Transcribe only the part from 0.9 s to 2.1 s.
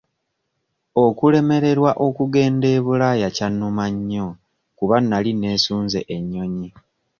Okulemererwa